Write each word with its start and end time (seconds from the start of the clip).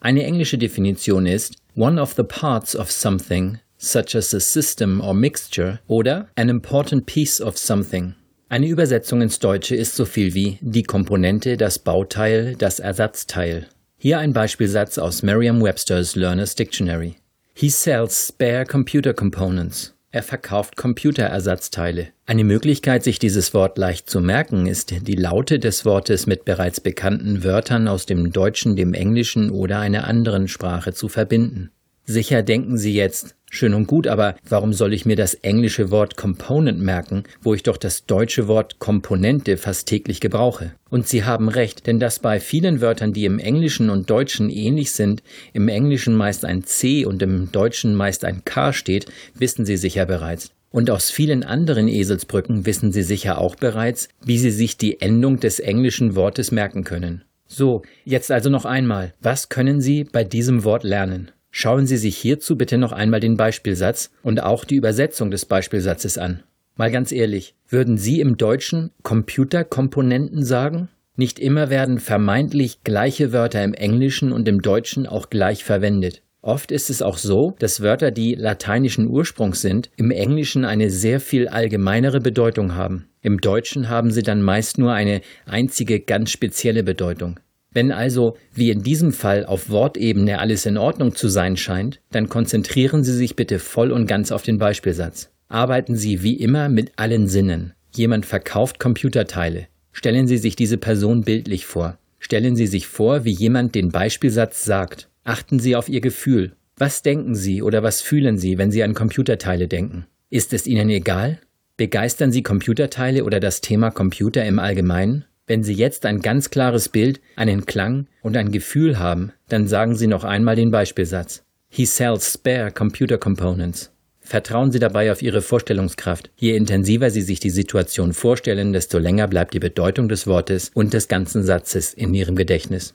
Eine 0.00 0.24
englische 0.24 0.58
Definition 0.58 1.24
ist 1.24 1.56
one 1.76 1.98
of 1.98 2.14
the 2.16 2.24
parts 2.24 2.74
of 2.74 2.90
something, 2.90 3.60
such 3.76 4.14
as 4.14 4.32
a 4.32 4.40
system 4.40 5.00
or 5.00 5.14
mixture, 5.14 5.78
oder 5.86 6.28
an 6.36 6.48
important 6.48 7.06
piece 7.06 7.40
of 7.40 7.58
something. 7.58 8.14
Eine 8.48 8.68
Übersetzung 8.68 9.22
ins 9.22 9.38
Deutsche 9.38 9.76
ist 9.76 9.94
so 9.94 10.04
viel 10.04 10.32
wie 10.34 10.58
die 10.60 10.84
Komponente, 10.84 11.56
das 11.56 11.78
Bauteil, 11.78 12.54
das 12.56 12.78
Ersatzteil. 12.78 13.68
Hier 13.98 14.18
ein 14.18 14.32
Beispielsatz 14.32 14.98
aus 14.98 15.22
Merriam-Webster's 15.22 16.16
Learner's 16.16 16.54
Dictionary. 16.54 17.16
He 17.54 17.68
sells 17.68 18.28
spare 18.28 18.64
computer 18.64 19.12
components. 19.12 19.95
Er 20.16 20.22
verkauft 20.22 20.78
Computerersatzteile. 20.78 22.08
Eine 22.24 22.44
Möglichkeit, 22.44 23.04
sich 23.04 23.18
dieses 23.18 23.52
Wort 23.52 23.76
leicht 23.76 24.08
zu 24.08 24.22
merken, 24.22 24.64
ist 24.64 25.06
die 25.06 25.14
Laute 25.14 25.58
des 25.58 25.84
Wortes 25.84 26.26
mit 26.26 26.46
bereits 26.46 26.80
bekannten 26.80 27.44
Wörtern 27.44 27.86
aus 27.86 28.06
dem 28.06 28.32
Deutschen, 28.32 28.76
dem 28.76 28.94
Englischen 28.94 29.50
oder 29.50 29.78
einer 29.78 30.08
anderen 30.08 30.48
Sprache 30.48 30.94
zu 30.94 31.10
verbinden. 31.10 31.70
Sicher 32.08 32.44
denken 32.44 32.78
Sie 32.78 32.94
jetzt, 32.94 33.34
schön 33.50 33.74
und 33.74 33.88
gut, 33.88 34.06
aber 34.06 34.36
warum 34.48 34.72
soll 34.72 34.94
ich 34.94 35.06
mir 35.06 35.16
das 35.16 35.34
englische 35.34 35.90
Wort 35.90 36.16
Component 36.16 36.78
merken, 36.78 37.24
wo 37.42 37.52
ich 37.52 37.64
doch 37.64 37.76
das 37.76 38.06
deutsche 38.06 38.46
Wort 38.46 38.78
Komponente 38.78 39.56
fast 39.56 39.88
täglich 39.88 40.20
gebrauche? 40.20 40.72
Und 40.88 41.08
Sie 41.08 41.24
haben 41.24 41.48
recht, 41.48 41.88
denn 41.88 41.98
dass 41.98 42.20
bei 42.20 42.38
vielen 42.38 42.80
Wörtern, 42.80 43.12
die 43.12 43.24
im 43.24 43.40
Englischen 43.40 43.90
und 43.90 44.08
Deutschen 44.08 44.50
ähnlich 44.50 44.92
sind, 44.92 45.24
im 45.52 45.66
Englischen 45.66 46.14
meist 46.14 46.44
ein 46.44 46.62
C 46.62 47.04
und 47.04 47.22
im 47.22 47.50
Deutschen 47.50 47.96
meist 47.96 48.24
ein 48.24 48.44
K 48.44 48.72
steht, 48.72 49.06
wissen 49.34 49.64
Sie 49.64 49.76
sicher 49.76 50.06
bereits. 50.06 50.52
Und 50.70 50.90
aus 50.90 51.10
vielen 51.10 51.42
anderen 51.42 51.88
Eselsbrücken 51.88 52.66
wissen 52.66 52.92
Sie 52.92 53.02
sicher 53.02 53.38
auch 53.38 53.56
bereits, 53.56 54.08
wie 54.24 54.38
Sie 54.38 54.52
sich 54.52 54.76
die 54.76 55.00
Endung 55.00 55.40
des 55.40 55.58
englischen 55.58 56.14
Wortes 56.14 56.52
merken 56.52 56.84
können. 56.84 57.24
So, 57.48 57.82
jetzt 58.04 58.30
also 58.30 58.48
noch 58.48 58.64
einmal, 58.64 59.12
was 59.20 59.48
können 59.48 59.80
Sie 59.80 60.04
bei 60.04 60.22
diesem 60.22 60.62
Wort 60.62 60.84
lernen? 60.84 61.32
Schauen 61.58 61.86
Sie 61.86 61.96
sich 61.96 62.18
hierzu 62.18 62.58
bitte 62.58 62.76
noch 62.76 62.92
einmal 62.92 63.18
den 63.18 63.38
Beispielsatz 63.38 64.10
und 64.22 64.42
auch 64.42 64.66
die 64.66 64.74
Übersetzung 64.74 65.30
des 65.30 65.46
Beispielsatzes 65.46 66.18
an. 66.18 66.42
Mal 66.76 66.90
ganz 66.90 67.12
ehrlich, 67.12 67.54
würden 67.66 67.96
Sie 67.96 68.20
im 68.20 68.36
Deutschen 68.36 68.90
Computerkomponenten 69.02 70.44
sagen? 70.44 70.90
Nicht 71.16 71.38
immer 71.38 71.70
werden 71.70 71.98
vermeintlich 71.98 72.84
gleiche 72.84 73.32
Wörter 73.32 73.64
im 73.64 73.72
Englischen 73.72 74.32
und 74.32 74.46
im 74.48 74.60
Deutschen 74.60 75.06
auch 75.06 75.30
gleich 75.30 75.64
verwendet. 75.64 76.20
Oft 76.42 76.70
ist 76.70 76.90
es 76.90 77.00
auch 77.00 77.16
so, 77.16 77.56
dass 77.58 77.80
Wörter, 77.80 78.10
die 78.10 78.34
lateinischen 78.34 79.08
Ursprungs 79.08 79.62
sind, 79.62 79.88
im 79.96 80.10
Englischen 80.10 80.66
eine 80.66 80.90
sehr 80.90 81.20
viel 81.20 81.48
allgemeinere 81.48 82.20
Bedeutung 82.20 82.74
haben. 82.74 83.08
Im 83.22 83.40
Deutschen 83.40 83.88
haben 83.88 84.10
sie 84.10 84.22
dann 84.22 84.42
meist 84.42 84.76
nur 84.76 84.92
eine 84.92 85.22
einzige 85.46 86.00
ganz 86.00 86.32
spezielle 86.32 86.84
Bedeutung. 86.84 87.40
Wenn 87.76 87.92
also, 87.92 88.38
wie 88.54 88.70
in 88.70 88.82
diesem 88.82 89.12
Fall, 89.12 89.44
auf 89.44 89.68
Wortebene 89.68 90.38
alles 90.38 90.64
in 90.64 90.78
Ordnung 90.78 91.14
zu 91.14 91.28
sein 91.28 91.58
scheint, 91.58 92.00
dann 92.10 92.30
konzentrieren 92.30 93.04
Sie 93.04 93.12
sich 93.12 93.36
bitte 93.36 93.58
voll 93.58 93.92
und 93.92 94.06
ganz 94.06 94.32
auf 94.32 94.40
den 94.40 94.56
Beispielsatz. 94.56 95.30
Arbeiten 95.48 95.94
Sie 95.94 96.22
wie 96.22 96.40
immer 96.40 96.70
mit 96.70 96.92
allen 96.96 97.28
Sinnen. 97.28 97.74
Jemand 97.94 98.24
verkauft 98.24 98.78
Computerteile. 98.78 99.66
Stellen 99.92 100.26
Sie 100.26 100.38
sich 100.38 100.56
diese 100.56 100.78
Person 100.78 101.20
bildlich 101.20 101.66
vor. 101.66 101.98
Stellen 102.18 102.56
Sie 102.56 102.66
sich 102.66 102.86
vor, 102.86 103.26
wie 103.26 103.32
jemand 103.32 103.74
den 103.74 103.90
Beispielsatz 103.90 104.64
sagt. 104.64 105.10
Achten 105.22 105.58
Sie 105.58 105.76
auf 105.76 105.90
Ihr 105.90 106.00
Gefühl. 106.00 106.52
Was 106.78 107.02
denken 107.02 107.34
Sie 107.34 107.60
oder 107.60 107.82
was 107.82 108.00
fühlen 108.00 108.38
Sie, 108.38 108.56
wenn 108.56 108.70
Sie 108.70 108.82
an 108.84 108.94
Computerteile 108.94 109.68
denken? 109.68 110.06
Ist 110.30 110.54
es 110.54 110.66
Ihnen 110.66 110.88
egal? 110.88 111.40
Begeistern 111.76 112.32
Sie 112.32 112.42
Computerteile 112.42 113.22
oder 113.22 113.38
das 113.38 113.60
Thema 113.60 113.90
Computer 113.90 114.46
im 114.46 114.58
Allgemeinen? 114.58 115.25
Wenn 115.48 115.62
Sie 115.62 115.74
jetzt 115.74 116.06
ein 116.06 116.22
ganz 116.22 116.50
klares 116.50 116.88
Bild, 116.88 117.20
einen 117.36 117.66
Klang 117.66 118.08
und 118.20 118.36
ein 118.36 118.50
Gefühl 118.50 118.98
haben, 118.98 119.30
dann 119.48 119.68
sagen 119.68 119.94
Sie 119.94 120.08
noch 120.08 120.24
einmal 120.24 120.56
den 120.56 120.72
Beispielsatz. 120.72 121.44
He 121.68 121.86
sells 121.86 122.32
spare 122.32 122.72
computer 122.72 123.16
components. 123.16 123.92
Vertrauen 124.18 124.72
Sie 124.72 124.80
dabei 124.80 125.12
auf 125.12 125.22
Ihre 125.22 125.42
Vorstellungskraft. 125.42 126.30
Je 126.34 126.56
intensiver 126.56 127.10
Sie 127.10 127.22
sich 127.22 127.38
die 127.38 127.50
Situation 127.50 128.12
vorstellen, 128.12 128.72
desto 128.72 128.98
länger 128.98 129.28
bleibt 129.28 129.54
die 129.54 129.60
Bedeutung 129.60 130.08
des 130.08 130.26
Wortes 130.26 130.72
und 130.74 130.92
des 130.92 131.06
ganzen 131.06 131.44
Satzes 131.44 131.94
in 131.94 132.12
Ihrem 132.12 132.34
Gedächtnis. 132.34 132.92